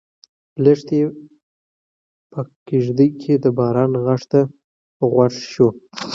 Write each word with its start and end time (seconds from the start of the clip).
لښتې 0.63 0.99
په 2.31 2.39
خپله 2.47 2.57
کيږدۍ 2.67 3.09
کې 3.21 3.33
د 3.43 3.45
باران 3.57 3.91
غږ 4.05 4.21
ته 4.31 4.39
غوږ 5.11 5.33
شو. 5.51 5.67